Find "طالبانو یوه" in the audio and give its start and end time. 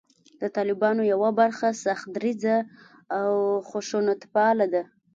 0.57-1.29